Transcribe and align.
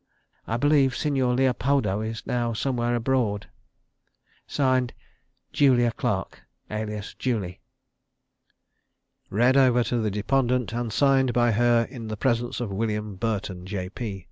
I 0.47 0.57
believe 0.57 0.95
Signor 0.95 1.35
Leopoldo 1.35 2.01
is 2.01 2.25
now 2.25 2.53
somewhere 2.53 2.95
abroad. 2.95 3.49
(Signed) 4.47 4.93
"JULIA 5.53 5.91
CLARK, 5.91 6.41
alias 6.71 7.13
JULIE." 7.13 7.61
Read 9.29 9.55
over 9.55 9.83
to 9.83 9.99
the 9.99 10.09
deponent, 10.09 10.73
and 10.73 10.91
signed 10.91 11.33
by 11.33 11.51
her 11.51 11.83
in 11.87 12.07
the 12.07 12.17
presence 12.17 12.59
of 12.59 12.71
William 12.71 13.13
Burton, 13.15 13.67
J. 13.67 13.89
P. 13.89 14.19